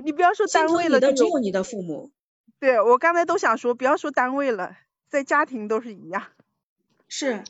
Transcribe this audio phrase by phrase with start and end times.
[0.00, 2.12] 你不要说单位了，的只有你的父母。
[2.58, 4.76] 对，我刚才都想说，不要说单位了，
[5.08, 6.28] 在家庭都是一样。
[7.08, 7.44] 是，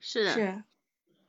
[0.00, 0.32] 是的。
[0.32, 0.62] 是。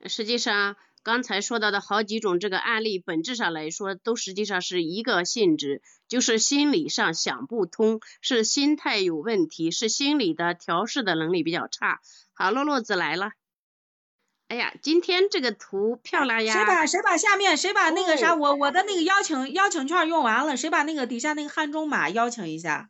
[0.07, 11.99] 实际上，刚才说到的好几种这个案例，本质上来说，都实际上是一个性质，就是心理上想不通，是心态有问题，是心理的调试的能力比较差。
[12.33, 13.31] 好，洛洛子来了。
[14.49, 16.53] 哎呀，今天这个图漂亮呀！
[16.55, 20.57] 谁把谁把下面谁把那个啥我我的那个邀请邀请券用完了？
[20.57, 22.89] 谁把那个底下那个汉中码邀请一下？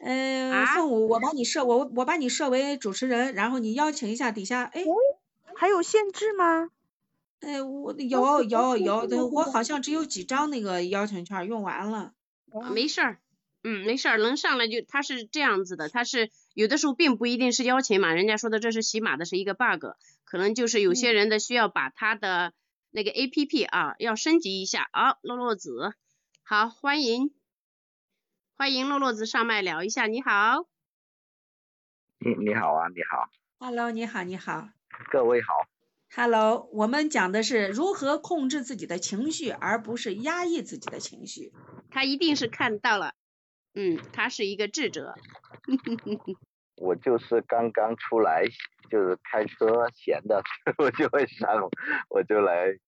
[0.00, 4.64] 嗯，凤舞，我把你设我我把你设为主持人，然后你邀请一下底下。
[4.64, 4.84] 哎，
[5.54, 6.70] 还有限制吗？
[7.38, 12.12] 哎，我有有有，我好像只有几张那个邀请券用完了。
[12.72, 13.20] 没事儿，
[13.62, 16.32] 嗯，没事儿，能上来就他是这样子的，他是。
[16.58, 19.94] 有的时候并不一定是邀请码，人家说的这是洗码的是一个 bug，
[20.24, 22.52] 可能就是有些人的需要把他的
[22.90, 24.88] 那个 A P P 啊要升级一下。
[24.90, 25.94] 啊，洛洛子，
[26.42, 27.30] 好，欢迎，
[28.56, 30.66] 欢迎洛洛子上麦聊一下，你好。
[32.18, 33.30] 你你好啊，你好。
[33.60, 34.68] Hello，你好，你好。
[35.12, 35.68] 各位好。
[36.12, 41.52] Hello，我们讲的是如何控制自己的情绪，而不是压抑自己的情绪。
[41.88, 43.14] 他一定是看到了，
[43.74, 45.14] 嗯，他是一个智者。
[46.80, 48.44] 我就是刚刚出来，
[48.90, 50.42] 就是开车闲的，
[50.78, 51.68] 我就会上，
[52.08, 52.78] 我就来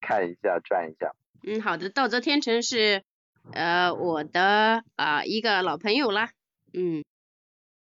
[0.00, 1.14] 看一下转一下。
[1.42, 3.04] 嗯，好的，道泽天成是
[3.52, 6.30] 呃我的啊一个老朋友啦，
[6.72, 7.04] 嗯。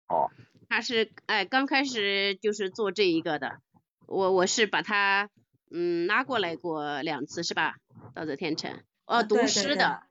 [0.08, 0.30] 哦。
[0.68, 3.60] 他是哎刚开始就是做这一个的，
[4.08, 5.30] 我我是把他
[5.70, 7.76] 嗯拉过来过两次是吧？
[8.14, 10.02] 道泽天成哦读诗的，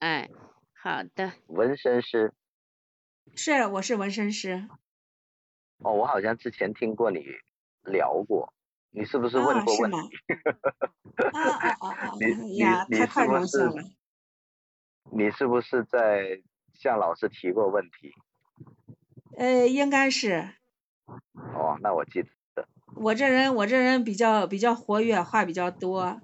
[0.00, 0.28] 哎
[0.74, 1.32] 好的。
[1.46, 2.34] 纹身师。
[3.34, 4.68] 是，我是纹身师。
[5.84, 7.24] 哦，我好像之前听过你
[7.84, 8.52] 聊过，
[8.90, 9.98] 你是不是问过问题？
[11.32, 12.12] 啊啊啊啊！
[12.18, 13.82] 你呀，太太荣幸了。
[15.10, 16.40] 你是不是在
[16.74, 18.14] 向老师提过问题？
[19.36, 20.50] 呃，应该是。
[21.06, 22.28] 哦，那我记得。
[22.94, 26.20] 我这人，我这人比较比较活跃，话比较多。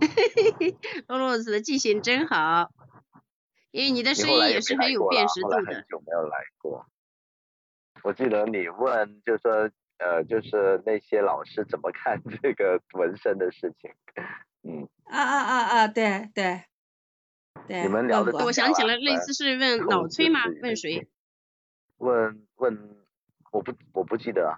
[0.00, 0.76] 嘿嘿嘿，
[1.08, 2.70] 罗罗子的记性真好。
[3.72, 5.56] 因为你的声音也是很有辨识度的。
[5.56, 6.55] 很久没有来过。
[8.06, 9.68] 我记得你问，就说
[9.98, 13.90] 呃，就是那些老师怎么看这个纹身的事情，
[14.62, 14.88] 嗯。
[15.06, 15.88] 啊啊啊啊！
[15.88, 16.62] 对对。
[17.66, 17.82] 对。
[17.82, 18.32] 你们聊的。
[18.44, 20.42] 我想起了，类似是问老崔吗？
[20.62, 21.08] 问谁？
[21.98, 22.96] 问问，
[23.50, 24.56] 我不我不记得。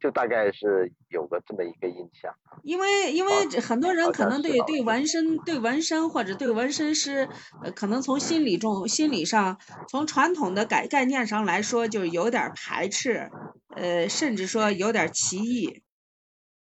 [0.00, 7.28] 就大概是有个这么一个印象，因为因为很多人可能对对纹身对纹身或者对纹身师，
[7.62, 13.30] 呃，可能从心理中心理上，从传统的概概念上来说，就有点排斥，
[13.76, 15.82] 呃，甚至说有点歧义。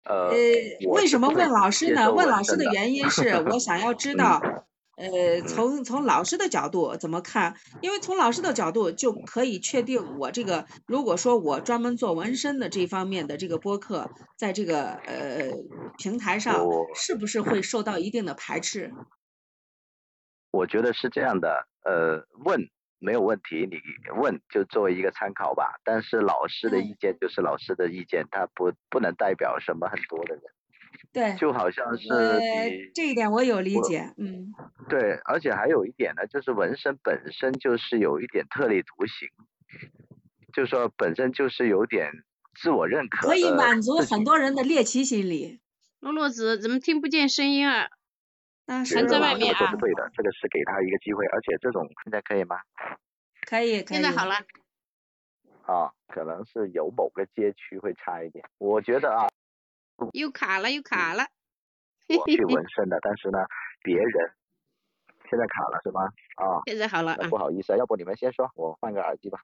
[0.05, 0.31] 呃，
[0.89, 2.11] 为什么问老师呢？
[2.13, 4.67] 问老师的原因是我想要知 道。
[4.99, 7.55] 呃，从从老师的角度怎么看？
[7.81, 15.53] 因为从老师的角度就可以确定我这个，如果说我专门做纹身的这方面的这个播客，在这个呃
[15.99, 16.67] 平台上，
[16.97, 18.93] 是不是会受到一定的排斥？
[20.51, 23.79] 我觉得是这样的，呃，问没有问题，你
[24.21, 25.79] 问就作为一个参考吧。
[25.85, 30.43] 但是老师的意见就是老师的意见，他不不能代表什么很多的人。
[31.13, 34.53] 对，就好像是你这一点我有理解，嗯。
[34.89, 39.29] 对，而且还有一点呢，就是纹身本身就是有一点特立独行，
[40.53, 42.11] 就是说本身就是有点
[42.55, 43.29] 自我认可。
[43.29, 45.61] 可以满足很多人的猎奇心理。
[46.01, 47.89] 露露子怎么听不见声音啊？
[48.67, 49.71] 啊，还在外面啊。
[49.71, 52.57] 是对的，这个是给他一个机会，而且这种现在可以吗？
[53.47, 53.99] 可以，可以。
[53.99, 54.37] 现在好了。
[55.67, 59.29] 啊，可能是有某个街区会差一点，我觉得啊。
[60.13, 61.27] 又卡了，又卡了。
[62.09, 63.39] 我去纹身 的，但是呢，
[63.83, 64.11] 别人
[65.29, 66.03] 现在卡了是吗？
[66.37, 66.63] 啊。
[66.67, 67.17] 现在好了。
[67.29, 69.41] 不好意思，要不你们先说，我换个耳机吧。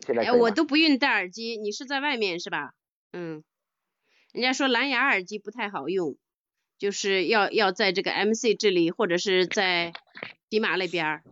[0.00, 0.22] 现在。
[0.22, 2.72] 哎，我都不用戴耳机，你是在外面是吧？
[3.12, 3.44] 嗯。
[4.32, 6.16] 人家说蓝牙耳机不太好用，
[6.78, 9.92] 就是要要在这个 MC 这里或者是在
[10.48, 11.22] 迪马那边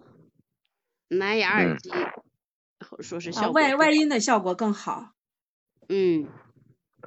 [1.08, 1.90] 蓝牙耳机，
[3.00, 3.52] 说是效果。
[3.52, 5.12] 外外音的效果更好。
[5.88, 6.28] 嗯。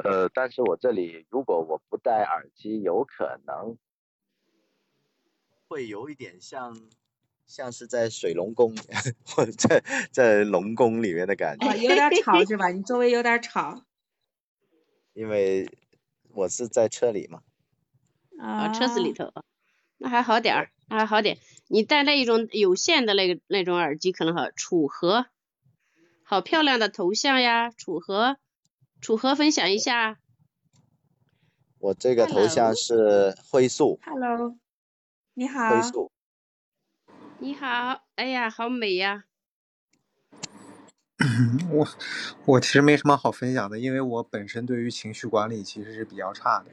[0.03, 3.77] 呃，但是我这里如果我不戴耳机，有可能
[5.68, 6.77] 会有一点像，
[7.45, 8.75] 像是在水龙宫
[9.25, 11.75] 或者在在龙宫里面的感觉。
[11.77, 12.69] 有点吵 是吧？
[12.69, 13.83] 你周围有点吵。
[15.13, 15.69] 因为
[16.30, 17.42] 我是在车里嘛。
[18.39, 19.31] 啊，车子里头，
[19.98, 21.38] 那还好点儿，那还好点。
[21.68, 24.50] 你戴那一种有线的那个那种耳机可能好。
[24.51, 25.27] 楚河，
[26.24, 28.38] 好漂亮的头像呀，楚河。
[29.01, 30.19] 楚河分享一下。
[31.80, 34.00] 我这个头像是灰素。
[34.06, 34.56] Hello，
[35.33, 35.75] 你好。
[35.75, 36.12] 灰素。
[37.39, 39.24] 你好，哎呀，好美呀！
[41.71, 41.88] 我
[42.45, 46.69] 我其实没什么好分享的，因为我本身对于情绪管理其实是比较差的，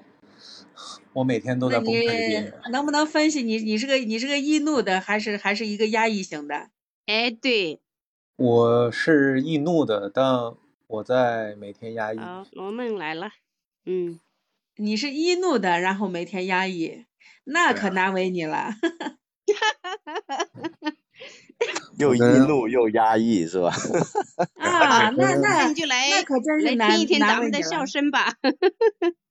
[1.15, 3.57] 我每天都在崩溃能不能分析你？
[3.57, 6.69] 你是个你是个易怒的，还是还是一个压抑型的？
[7.07, 7.81] 哎，对，
[8.37, 10.55] 我是易怒的，但
[10.89, 12.19] 我在每天压抑。
[12.19, 13.29] 好，罗梦来了，
[13.85, 14.19] 嗯，
[14.77, 17.05] 你是易怒的，然后每天压抑，
[17.45, 18.71] 那可难为你了。
[21.99, 23.71] 又易怒又压抑是吧？
[24.55, 28.33] 啊， 那那就来那可真是来听一听咱们的笑声吧。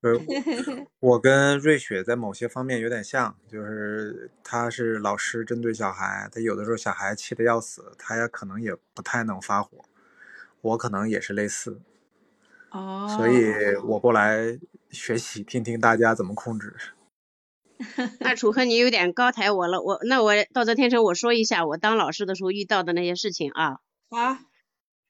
[1.00, 9.84] 我跟瑞雪在某些方面有点像，就是他是老师针对小孩，他有的时候小孩气得要死，他也可能也不太能发火。
[10.62, 11.82] 我可能也是类似。
[12.72, 13.08] 哦。
[13.18, 14.60] 所以我过来
[14.90, 16.76] 学习，听听大家怎么控制。
[18.20, 19.82] 那楚河，你有点高抬我了。
[19.82, 23.80] 我那我道泽天成，我说一下我当老师的时候遇到的那些事情啊。
[24.10, 24.40] 啊。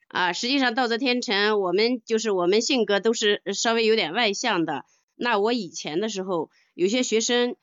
[0.09, 4.85] 啊，实际上道泽天成，我们就是我们性格都是稍微有点外向的。
[5.15, 7.55] 那我以前的时候，有些学生，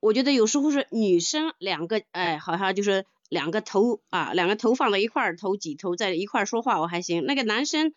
[0.00, 7.24] 我觉得有时候是女生两个，哎，好像就是两个头啊，两个头放在一块儿，头挤头在一块儿说话，我还行。
[7.24, 7.94] 那个男生，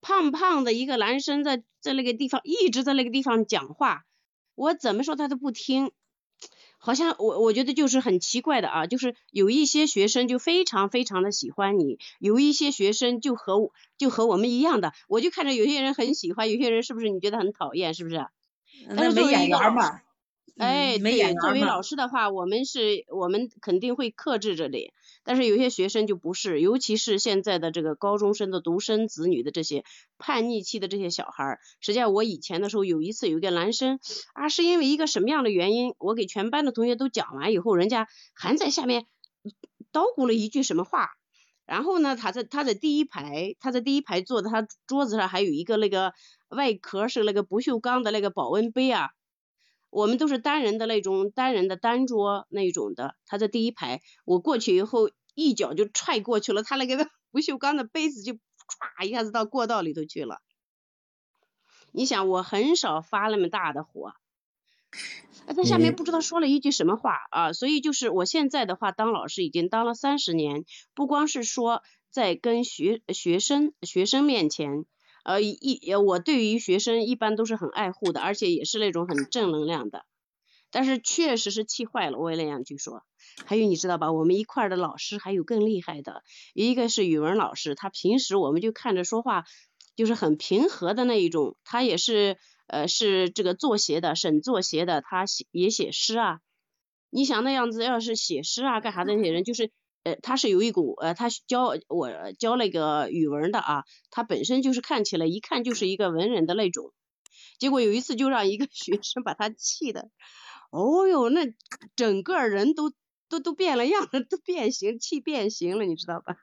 [0.00, 4.04] 胖胖的一个男生在在那个地方一直在那个地方讲话。
[4.54, 5.90] 我怎么说他都不听，
[6.78, 18.26] 好像我我觉得就是很奇怪的啊，就是有一些学生就非常非常的喜欢你，有一些学生就和就和我们一样的，我就看着有些人很喜欢，有些人是不是你觉得很讨厌，是不是？
[18.94, 20.02] 但是作为一个嘛。
[20.58, 24.92] 哎，对，作为老师的话，我们是，我们肯定会克制着的。
[25.22, 29.84] 但是有些学生就不是，尤其是现在的这个高中生的独生子女的这些
[30.18, 31.60] 叛逆期的这些小孩儿。
[31.80, 34.00] 实际上，我以前的时候有一次有一个男生
[34.34, 39.06] 啊，是因为一个什么样的原因，我给全班的同学都讲完以后，人家还在下面
[39.92, 41.10] 叨咕了一句什么话。
[41.66, 46.14] 然后呢，他在他在第一排，他在第一排坐的，他桌子上还有一个那个
[46.48, 49.10] 外壳是那个不锈钢的那个保温杯啊。
[49.90, 60.42] 我们都是单人的那种单人的单桌那种的，他在第一排，我过去以后一脚就踹过去了，他那个不锈钢的杯子就唰一下子到过道里头去了。
[61.92, 64.12] 你想，我很少发那么大的火，
[65.56, 70.64] 在下面不知道说了一句什么话啊，所以就是我现在的话，当老师已经当了三十年，
[70.94, 74.84] 不光是说在跟学学生学生面前。
[75.28, 80.06] 呃一我对于学生一般都是很爱护的，而且也是那种很正能量的。
[80.70, 83.02] 但是确实是气坏了，我也那样去说。
[83.44, 86.22] 还有你知道吧，我们一块的老师还有更厉害的，
[86.54, 89.44] 一个是语文老师，他平时我们就看着说话
[89.96, 91.56] 就是很平和的那一种。
[91.62, 96.40] 他也是呃是这个作协的，省作协的，他写也写诗啊。
[97.10, 99.70] 你想那样子，要是写诗啊干啥的那些人，就是。
[100.16, 106.92] 他是有一股呃，他教我教那个语文的啊，他本身就是看起来一看就是一个文人的那种，
[107.58, 110.10] 结果有一次就让一个 学生把他气的，
[110.70, 111.46] 哦哟，那
[111.96, 112.92] 整个人都
[113.28, 116.36] 都都变了样了，都变形，气变形了，你知道吧？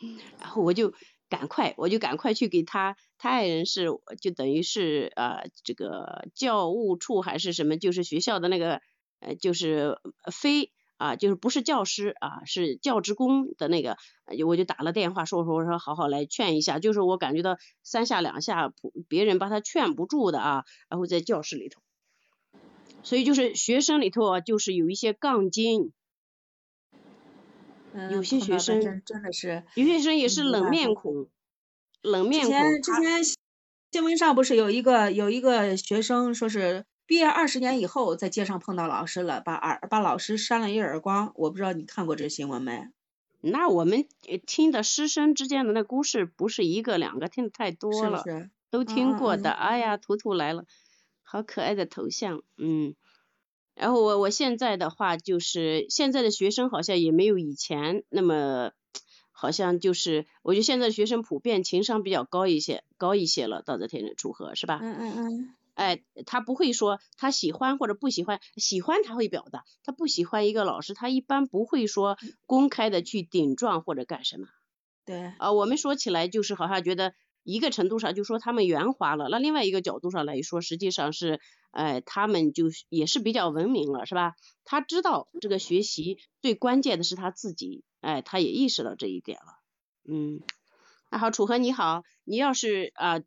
[0.40, 0.92] 然后我就
[1.28, 3.86] 赶快，我就赶快去给他，他爱人是
[4.20, 8.80] 就等于是呃这个教务处还是什么，就是学校的那个
[9.20, 9.98] 呃就是
[10.32, 10.70] 非。
[10.96, 13.96] 啊，就是不是教师啊，是教职工的那个，
[14.46, 18.72] 我就打了电话说说，我说好好来劝一下，就是我感觉到三下两下，
[19.08, 21.80] 别人把他劝不住的啊，然后在教室里头，
[23.02, 25.92] 所以就是学生里头啊，就是有一些杠精，
[28.10, 31.28] 有些学生真的是，有些学生也是冷面孔，
[32.02, 32.50] 冷面孔。
[32.50, 33.24] 之前之前
[33.90, 36.84] 新闻上不是有一个有一个学生说是。
[37.06, 41.32] 毕业二十年以后，在街上碰到老师了，把耳把老师扇了一耳光。
[41.36, 42.88] 我不知道你看过这新闻没？
[43.40, 44.06] 那我们
[44.46, 48.24] 听的师生之间的那故事不是一个两个，听的太多了，
[48.70, 49.50] 都听过的。
[49.50, 50.64] 哎呀，图图来了，
[51.22, 52.94] 好可爱的头像，嗯。
[53.74, 58.70] 然后我我现在的话就是，现在的学生好像也没有以前那么，
[59.30, 63.62] 好像就是，我觉得现在学生普遍情商比较高一些，高一些了。
[63.62, 64.78] 道德天人组合是吧？
[64.80, 65.54] 嗯嗯嗯。
[65.74, 72.16] 哎，他不会说他喜欢或者不喜欢，喜欢他会表达，他不喜欢一个老师，他一般不会说
[72.46, 74.46] 公开的去顶撞或者干什么。
[75.04, 75.32] 对。
[75.38, 77.12] 啊，我们说起来就是好像觉得
[77.42, 81.40] 一个程度上就说他们圆滑了，那另外一个角度上来说，实际上是，
[81.72, 84.34] 哎，他们就也是比较文明了，是吧？
[84.64, 89.58] 他知道这个学习最关键的是他自己，哎，他也意识到这一点了，
[90.08, 90.40] 嗯。
[91.18, 93.20] 好，楚河你好，你要是啊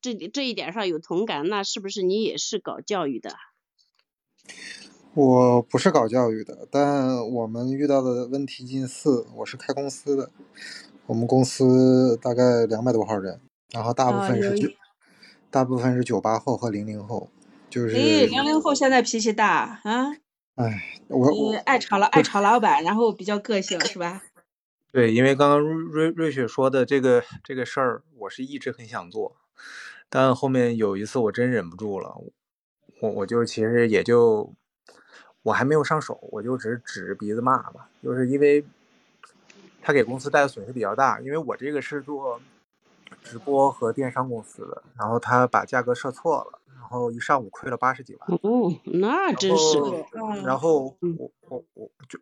[0.00, 3.30] 这这一点上有同感，那是不是你也是搞教育的？
[5.14, 9.26] 我不是搞教育的，但我们遇到的问题近似。
[9.36, 10.30] 我是开公司的，
[11.06, 14.68] 我们公司大概两百多号人，然后大部分是九，
[15.50, 17.30] 大部分是九八后和零零后，
[17.70, 17.94] 就是。
[17.94, 20.16] 诶，零零后现在脾气大啊。
[20.56, 24.22] 哎，我爱吵了，爱吵老板，然后比较个性，是吧？
[24.94, 29.34] 对，因为刚刚瑞瑞雪说的这个这个事儿，我是一直很想做，
[30.08, 32.14] 但后面有一次我真忍不住了，
[33.00, 34.54] 我我就其实也就。
[35.42, 38.64] 我还没有上手，我就只是指着鼻子骂吧，就是因为
[39.82, 42.40] 他给公司带的损失比较大，因为我这个是做
[43.22, 48.38] 直播和电商公司的，然后他把价格设错了，然后一上午亏了八十几万。
[48.40, 49.78] 哦，那真是。
[50.46, 52.18] 然后我我我就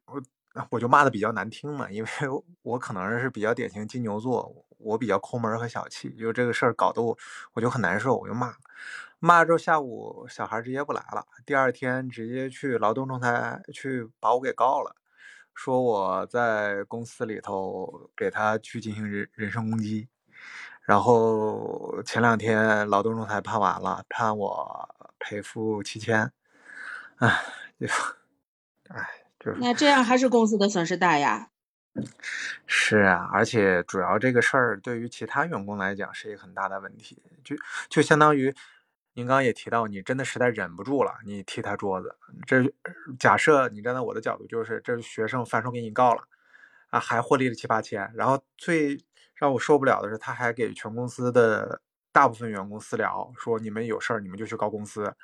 [0.70, 2.10] 我就骂的比较难听嘛，因为
[2.62, 7.16] 我可能是比较典型金牛座，我比较抠门和小气，就这个事儿搞得我
[7.54, 8.54] 我就很难受，我就骂。
[9.18, 11.24] 骂了之后，下午小孩直接不来了。
[11.46, 14.96] 第二天直接去劳动仲裁去把我给告了，
[15.54, 20.08] 说我在公司里头给他去进行人人身攻击。
[20.82, 24.88] 然后前两天劳动仲裁判完了，判我
[25.20, 26.32] 赔付七千。
[27.18, 27.44] 唉，
[27.78, 27.86] 就
[28.90, 29.08] 唉，
[29.58, 31.48] 那这样还是公司的损失大呀。
[32.66, 37.56] 是啊，而且主要这个事儿对于其他员工来讲是一个很大的问题，就
[37.88, 38.54] 就相当于。
[39.14, 42.16] 您刚刚也提到，你真的实在忍不住了，你踢他桌子。
[42.46, 42.64] 这
[43.18, 46.22] 假设你站在我的角度，就是这学生反手给你告了，
[46.88, 48.10] 啊，还获利了七八千。
[48.14, 48.98] 然后最
[49.34, 55.14] 让我受不了的是，他还给全公司的大部分员工私聊，说你们有事儿你们就去告公司，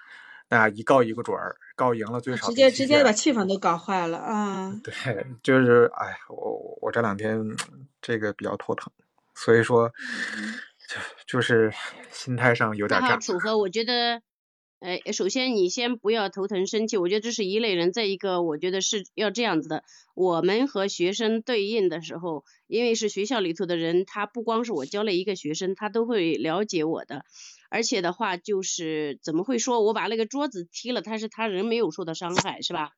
[0.49, 4.73] 那一告一个准儿，告赢了最少直接直接把气氛都搞坏了啊。
[4.83, 4.93] 对，
[5.43, 7.41] 就是哎，我我这两天
[8.01, 8.93] 这个比较头疼，
[9.35, 9.93] 所以说。
[10.89, 11.71] 就就是
[12.11, 13.19] 心态上有点炸。
[13.19, 14.23] 楚河，我觉得，
[14.81, 17.93] 呃，首先你先不要头疼生气，我觉得这是一类人。
[17.93, 27.27] 再一个，我觉得是要这样子的，我们和学生对应的时候，因为是学校里头的人，他不光是我教了一个学生，他都会了解我的。
[27.69, 32.91] 而且的话，就是怎么会说我把那个桌子踢了，但是他人没有受到伤害，是吧？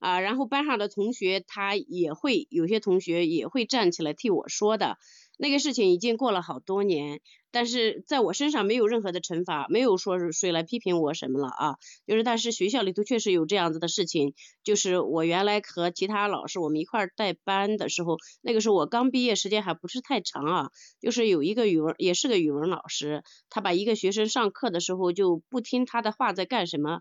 [0.00, 4.98] 啊，然后班上的同学他也会有些同学也会站起来替我说的。
[5.42, 7.20] 那个事情已经过了好多年，
[7.50, 11.74] 但是在我身上没有任何的惩罚，没有说是谁来批评我什么了啊。
[12.06, 20.70] 就是但是学校里头确实有这样子的事情，就是我原来和其他老师我们一块儿带班的时候，那个时候我刚毕业时间还不是太长啊，
[21.00, 27.00] 就是有一个语文也是个语文老师，他把一个学生上课的时候就不听他的话在干什么，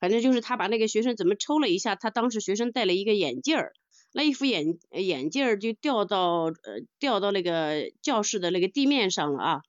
[0.00, 3.74] 反正就是他把那个学生怎么抽了一下，他当时学生戴了一个眼镜儿。
[4.16, 9.60] 那一副眼眼镜儿就掉到呃掉到那个教室的那个地面上了啊，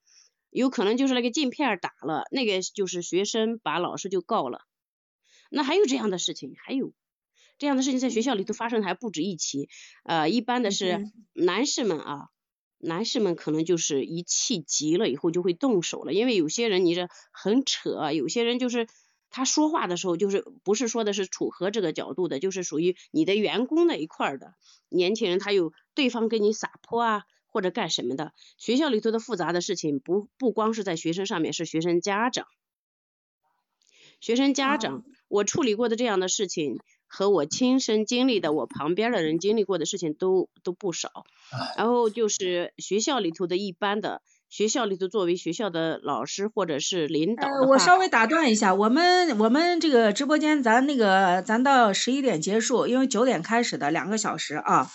[0.51, 4.61] 有可能就是那个镜片打了，那个就是学生把老师就告了。
[5.51, 6.93] 那还有这样的事情，还有
[7.57, 9.67] 这样的事情在学校里头发生的还不止一起。
[10.05, 12.29] 呃，一般的是男士们啊，
[12.77, 18.87] 男士们可能就是一气急了以后就会动手了，因为有些人你这很扯，有些人就是。
[19.29, 24.55] 他说话的时候，就是不是说的是楚河这个角度的，就是属于你的员工那一块的
[24.89, 28.33] 年轻人，他有对方跟你撒泼啊，或者干什么的。
[28.57, 32.47] 学校里头的复杂的事情，不不光是在学生上面，是学生家长，
[34.21, 41.25] 学生家长，我处理过的这样的事情，和我亲身经历的，我旁边的人经历过的事情都都不少。
[41.75, 44.21] 然后就是学校里头的一般的。
[44.49, 54.89] 学校里头作为学校的老师或者是领导呃，我稍微打断一下，我们我们这个直播间咱那个咱到十一点结束，因为九点开始的两个小时啊。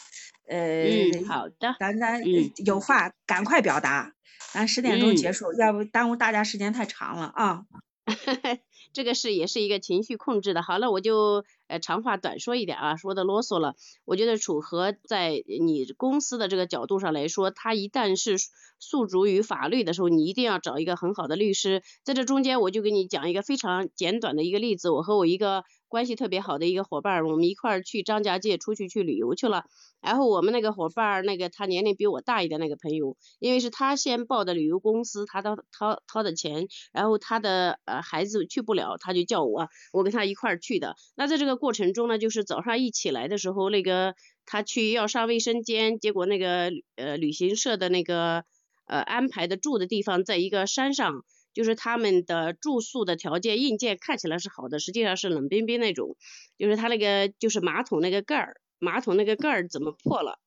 [0.48, 1.76] 呃，嗯，好的。
[1.78, 2.20] 咱咱
[2.64, 4.12] 有话赶快表达，
[4.52, 7.62] 咱十点钟结束，要不耽误大家时间太长了啊。
[8.92, 10.62] 这个是也是一个情绪控制的。
[10.62, 13.74] 好了，我就呃长话短说一点啊，说的啰嗦了。
[14.04, 18.36] 我觉得楚河在你公司的这个角度上来说，他一旦是
[18.78, 21.82] 诉诸于法律的时候，你一定要找一个很好的律师。
[22.04, 24.90] 在这中间，我就给你讲一个非常简短的一个例子。
[24.90, 29.66] 我和我一个关系特别好的一个伙伴，我们一块儿去张家界出去去旅游去了。
[30.00, 40.96] 然后我们那个伙伴，那个他年龄比我大一点那个朋友，因为是他先报的旅游公司，他掏掏掏的钱，然后他的呃孩子去不了，他就叫我，我跟他一块儿去的。
[41.14, 44.14] 那在这个过程中呢，就是早上一起来的时候，那个
[44.46, 48.44] 他去要上卫生间，结果那个呃旅行社的那个
[48.86, 51.22] 呃安排的住的地方在一个山上，
[51.54, 56.16] 就是他们的住宿的条件硬件看起来是好的，实际上是冷冰冰那种，
[56.58, 58.56] 就是他那个就是马桶那个盖儿。
[58.78, 60.40] 马桶那个盖儿怎么破了？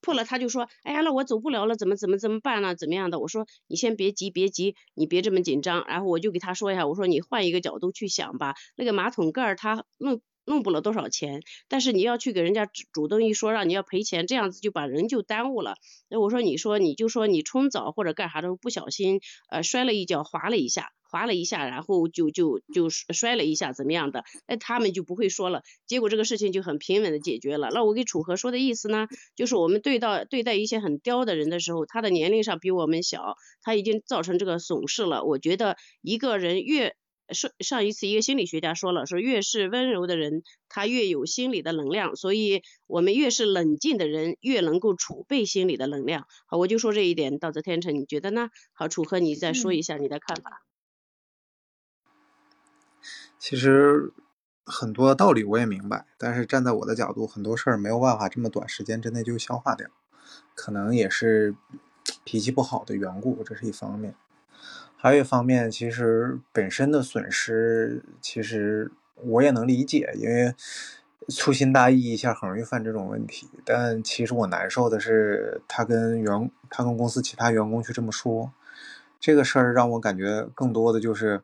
[0.00, 2.74] 破了他就说，哎呀，那我走不了了，怎么怎么怎么办呢？
[2.74, 3.20] 怎么样的？
[3.20, 5.84] 我说你先别急，别急，你别这么紧张。
[5.86, 15.76] 然后我就给他说一下，我说你换一个角度去想吧，那个马桶盖儿它弄弄不了多少钱，但是你要去给人家主动一说，让你要赔钱，这样子就把人就耽误了。
[16.08, 19.20] 那我说你说你就说你冲澡或者干啥的时候不小心
[19.50, 27.68] 呃摔了一跤，滑了一下，滑了一下，然后就就就摔了一下怎么样的，哎他们就不会说了，结果这个事情就很平稳的解决了。
[27.72, 29.06] 那我给楚河说的意思呢，
[29.36, 35.24] 就是我们对到对待一些很刁的人的时候，他的年龄上比我们小，他已经造成这个损失了。
[35.24, 36.96] 我觉得一个人越
[37.32, 46.26] 上上一次一个心理学家说了，说越是温柔的人，他越有心理的能量，所以我们越是冷静的人，越能够储备心理的能量。
[46.46, 48.50] 好，我就说这一点，道泽天成，你觉得呢？
[48.72, 50.62] 好，楚河，你再说一下你的看法。
[53.38, 54.12] 其实
[54.64, 59.88] 很多道理我也明白，但是站在我的角度，很多事儿没有办法这么短时间之内就消化掉，
[60.54, 61.56] 可能也是
[62.24, 64.14] 脾气不好的缘故，这是一方面。
[65.02, 70.54] 还有一方面，其实本身的损失，其实我也能理解，因为
[71.28, 73.50] 粗心大意一下很容易犯这种问题。
[73.64, 78.52] 但其实我难受的是，他跟员，他跟公司其他员工去这么说，
[79.18, 81.42] 这个事儿让我感觉更多的就是，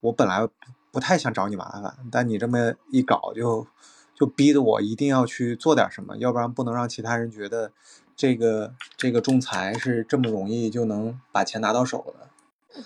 [0.00, 0.48] 我本来
[0.90, 3.64] 不太想找你麻烦，但你这么一搞，就
[4.12, 7.70] 就逼得我一定要去做点什么，要不然不能让其他人觉得
[8.16, 12.26] 这个这个仲裁是这么容易就能把钱拿到手的。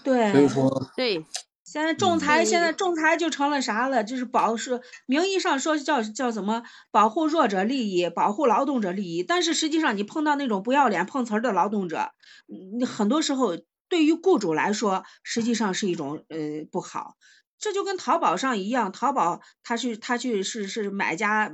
[0.02, 1.24] 对，所以说，对，
[1.64, 4.04] 现在仲裁，现在仲裁就成了啥了？
[4.04, 12.10] 就是保是名义上说叫叫什么保护弱者利益，保护劳动者利益，但是实际上你碰到那种不要脸碰瓷儿的劳动者，
[12.46, 13.56] 你很多时候
[13.88, 16.38] 对于雇主来说，实际上是一种呃
[16.70, 17.16] 不好。
[17.58, 21.50] 这就跟淘宝上一样，淘宝他去他去是是买家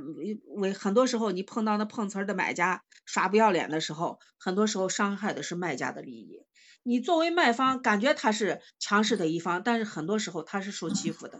[0.57, 6.41] 为很多时候你碰到那碰瓷儿的买家耍不要脸的时候，很多时候伤害的是卖家的利益。
[6.85, 11.39] 你作为卖方，感觉他是强势的一方，但是很多时候他是受欺负的，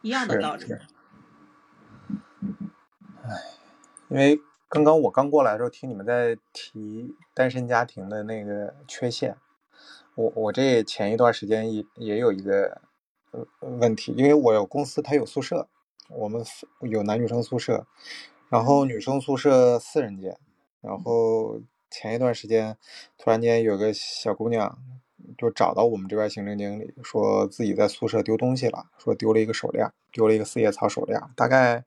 [0.00, 0.64] 一样的道理。
[3.24, 3.30] 唉，
[4.08, 9.36] 因为刚刚我刚过来的时候，听你们在提单身家庭的那个缺陷，
[10.14, 12.80] 我我这前一段时间也也有一个
[13.60, 15.68] 问题，因为我有公司它有宿舍，
[16.08, 16.44] 我们
[16.80, 17.86] 有男女生宿舍，
[18.48, 20.38] 然后女生宿舍四人间，
[20.80, 21.60] 然后。
[21.92, 22.76] 前一段时间，
[23.18, 24.78] 突然间有个小姑娘
[25.36, 31.84] 就找到我们这边行政经理，说自己在宿舍丢东西了，说丢了一个手链，丢了一个四叶草手链，大概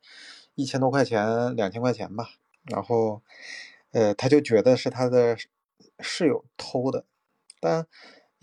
[0.54, 2.30] 一千多块钱，两千块钱吧。
[2.64, 3.22] 然后，
[3.92, 5.36] 呃，她就觉得是她的
[6.00, 7.04] 室友偷的，
[7.60, 7.88] 但。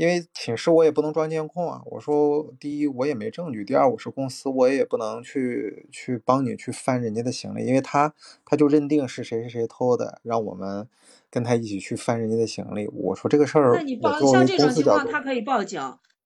[0.03, 8.13] 因为寝室我也不能装监控啊，我说第一我也没证据，第二我是公司，我也不能去去帮你去翻人家的行李，因为他
[8.45, 10.89] 他就认定是谁谁谁偷的，让我们
[11.31, 12.89] 跟他一起去翻人家的行李。
[12.89, 15.81] 我说这个事儿，那你报像这种情况他可以报警，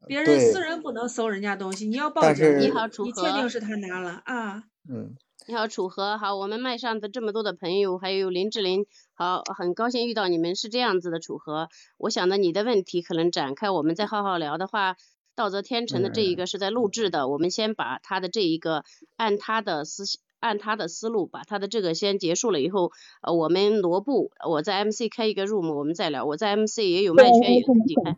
[0.07, 4.62] 别人私人不能搜人家东西，你要报警，你好楚，你确定是他拿了啊？
[4.89, 5.15] 嗯。
[5.49, 8.85] 你好，楚河，好，我们麦上的这么多的朋友，还有林志玲，
[9.18, 14.96] 好，很高兴遇到你们，是这样子的，楚河，我想呢，你的问题可能展开，我们再好好聊的话，
[15.35, 16.90] 道泽天成的这一个是在录。
[16.90, 18.85] 制的，我们先把他的这一个
[19.16, 20.05] 按他的思
[20.38, 28.16] 按他的思路，把他的这个先结束了以后，呃，我们罗布，我在 MC 开一个 room，我们再聊，我在 MC 也有麦圈也自己开，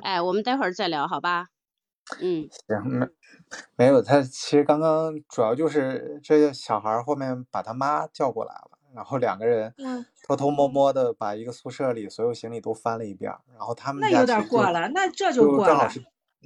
[0.00, 1.48] 哎，我们待会儿再聊，好吧？
[2.20, 3.08] 嗯，行，没
[3.76, 9.74] 没有他，其实刚刚主要就是这个小孩后面把他妈叫过来了，然后两个人
[10.22, 16.04] 偷偷摸摸的把一个宿舍里所有行李都翻了一遍，然后他们那有点过了，那这就过了，正好是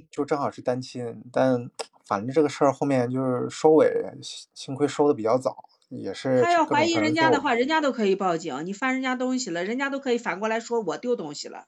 [0.09, 1.69] 就正好是单亲，但
[2.05, 4.11] 反正这个事儿后面就是收尾，
[4.53, 11.67] 幸亏收的比较早，也是他要怀疑人家的话，人家都可以报警，你翻人家东西了，人家都可以反过来说我丢东西了。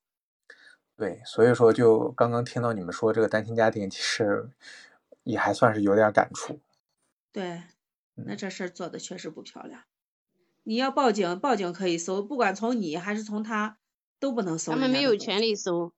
[0.97, 4.49] 对，所以说就刚刚听到你们说这个单亲家庭，其实
[5.23, 6.59] 也还算是有点感触。
[7.31, 7.63] 对，
[8.15, 9.81] 那这事儿做的确实不漂亮。
[10.71, 13.77] 你要报警，报警可以搜，不管从你还是从他，
[14.21, 14.71] 都不能搜。
[14.71, 15.91] 他们没有权利搜。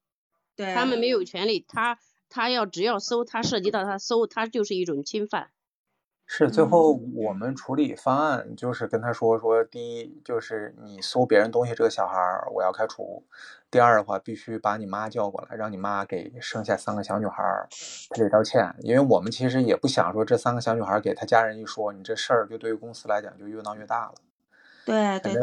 [0.56, 0.74] 对。
[0.74, 5.52] 他们没有权利，他他要只要搜，他涉及到他搜，他就是一种侵犯。
[6.26, 13.24] 是，最后我们处理方案就是跟他说说，第一就是你搜别人东西，这个小孩儿我要开除；
[13.70, 17.70] 第二的话，必须把你妈叫过来，让你妈给剩下三个小女孩儿
[18.10, 18.74] 赔礼道歉。
[18.80, 24.16] 因为我们其实也不想说这三个小女孩儿给他家人一说，你这事儿就对于公司来讲就越闹越大了。
[24.86, 25.41] 对对对，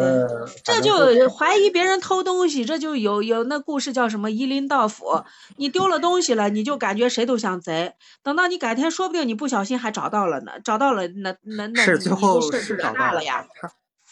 [0.62, 4.30] 这就怀疑别人偷东西，这就有有那故事叫什么？
[4.30, 5.24] 夷陵盗斧，
[5.56, 7.94] 你丢了东西了，你就感觉谁都像贼。
[8.22, 13.46] 等到你改天，说不定你不小心还找到了呢，找到了那那那是最后是找到了呀，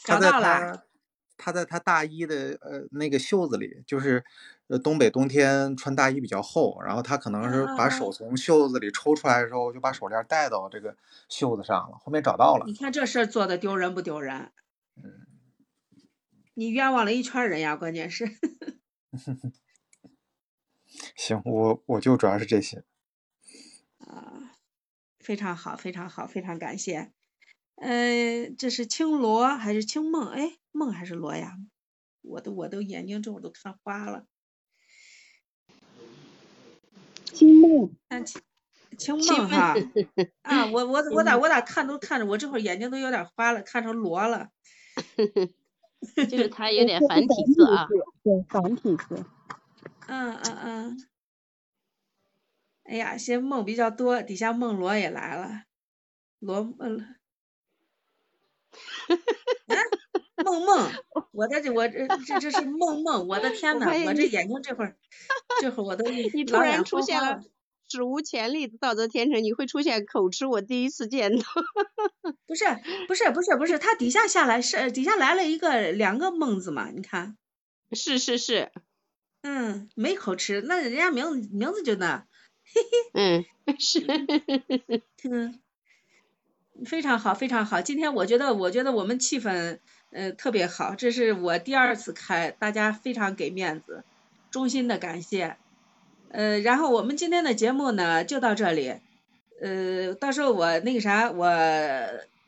[0.04, 0.84] 找到了。
[1.40, 4.24] 他在他大衣的呃那个袖子里，就是
[4.66, 10.96] 呃东北冬天穿大衣比较厚，然后他可能是把手从袖子里抽出来的时候，就把手链戴到这个
[11.28, 12.64] 袖子上了，后面找到了。
[12.66, 14.50] 你看这事儿做的丢人不丢人？
[15.04, 15.26] 嗯，
[16.54, 18.26] 你冤枉了一圈人呀，关键是。
[21.16, 22.84] 行，我我就主要是这些。
[23.98, 24.54] 啊，
[25.18, 27.12] 非常好，非常好，非常感谢。
[27.76, 30.30] 呃，这是青罗还是青梦？
[30.30, 31.56] 哎，梦还是罗呀？
[32.22, 34.26] 我都我都眼睛这会都看花了。
[37.24, 38.42] 青梦，看青
[38.98, 39.76] 青梦哈。
[40.42, 44.50] 啊，我我我咋我咋看都看着我这会儿眼睛都有点花了，看成罗了。
[46.28, 47.94] 就是它有点繁体字啊。
[48.22, 49.24] 对，繁体字。
[50.08, 51.08] 嗯嗯嗯。
[52.87, 55.64] 哎呀，先梦比较多，底下梦罗也来了，
[56.40, 57.16] 罗嗯。
[60.40, 61.00] 梦梦，
[61.32, 64.98] 我的这我这这这是梦梦，我的天呐，我这眼睛这会儿
[65.56, 67.44] 这会儿我都 你突然出现了
[67.90, 71.44] 史无前例的道泽天成，你会出现口吃，我第一次见到。
[72.46, 72.64] 不是
[73.07, 77.37] 不是不是不是，他底下下来是底下来了一个两个孟子嘛，你看。
[77.92, 78.70] 是是是。
[79.42, 82.27] 嗯，没口吃，那人家名字名字就那。
[82.64, 83.46] 嘿嘿。
[83.66, 84.05] 嗯，是。
[85.31, 85.59] 嗯。
[86.85, 87.81] 非常好，非常好。
[87.81, 89.79] 今天我觉得，我觉得我们气氛
[90.11, 90.94] 呃特别好。
[90.94, 94.05] 这是我第二次开，大家非常给面子，
[94.51, 95.57] 衷心的感谢。
[96.30, 98.94] 呃，然后我们今天的节目呢就到这里。
[99.60, 101.46] 呃，到时候我那个啥，我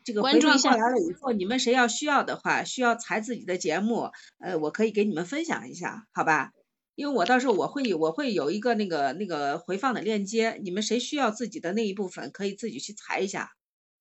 [0.03, 6.51] 这个回放过来了以后，你们谁要需要的话，需要裁自己的节目，呃，我可以给你们分享一下，好吧？
[6.95, 13.51] 因为我到时候我会我会有一个那个那个回放的链接，你们谁需要自己的那一部分，可以自己去裁一下。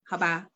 [0.04, 0.48] 好吧，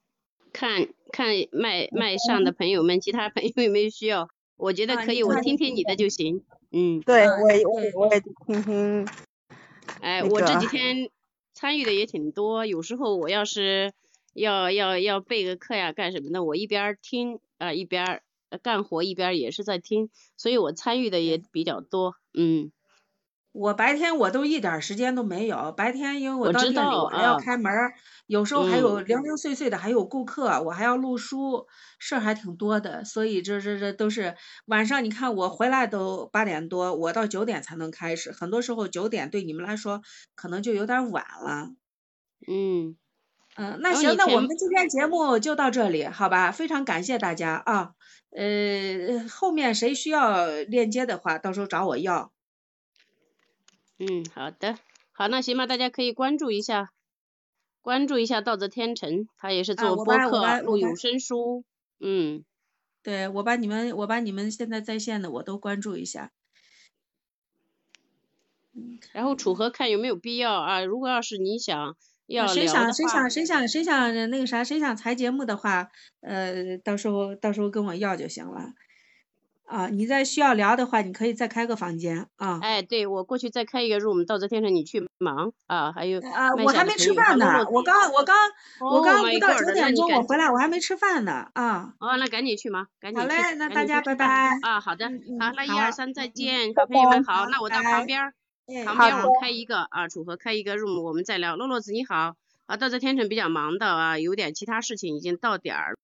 [0.53, 4.29] 看看麦麦上的朋友们，其他朋友有没有需要？
[4.57, 6.45] 我觉得可以，我听听你的就行。
[6.77, 7.37] 嗯，对我
[7.71, 9.07] 我我也听听。
[10.03, 11.09] 哎，我这几天
[11.55, 13.93] 参与的也挺多，有时候我要是
[14.35, 18.23] 要要要备个课呀干什么的，我一边听啊一边
[18.61, 22.17] 干活一边也是在听，所以我参与的也比较多。
[22.33, 22.73] 嗯。
[23.55, 27.73] 我白天我都一点时间都没有，白天因为我到店里我还要开门，
[28.27, 31.69] 有时候还有零零碎碎的还有顾客，我还要录书，
[32.01, 34.35] 事儿还挺多的，所以这这这都是
[34.67, 40.03] 晚上你看我回来都八点多，我到九点才能开始，很多时候九点对你们来说
[40.35, 41.69] 可能就有点晚了。
[42.49, 42.97] 嗯
[43.55, 46.51] 嗯，那行，那我们今天节目就到这里，好吧？
[46.51, 47.93] 非常感谢大家啊，
[48.37, 52.33] 呃，后面谁需要链接的话，到时候找我要。
[54.07, 54.77] 嗯，好的，
[55.13, 56.91] 好，那行吧，大家可以关注一下，
[57.81, 61.65] 关注一下道泽天成，他也是做播客、录有声书，
[62.01, 62.45] 嗯，
[63.03, 66.33] 对我把你们，我把你们现在在线的我都关注一下，
[69.13, 75.91] 然后楚河看有没有必要啊，如果要是你想要谁想谁想谁想谁想那个啥谁想裁节目的话，
[76.21, 78.75] 呃，到时候到时候跟我要就行了。
[79.67, 82.59] 啊，你再需要聊的话，你可以再开个房间啊。
[82.63, 85.91] 哎，对我过去再开一个 room，道泽天成你去忙啊。
[85.91, 88.37] 还有啊，我还没吃饭呢，我刚我刚
[88.81, 91.95] 我刚不到九点钟我回来，我还没吃饭呢啊。
[91.99, 94.51] 哦，那赶紧去忙，赶紧好嘞，那大家拜拜。
[94.63, 95.07] 啊，好的，
[95.41, 98.33] 好，那一二三再见，小朋友们好，那我到旁边
[98.85, 101.57] 旁边我开一个啊，楚河开一个 room，我们再聊。
[101.57, 102.35] 洛洛子你好，
[102.67, 105.97] 啊，道泽天成比较忙的啊，有点其他事情，已经到点儿。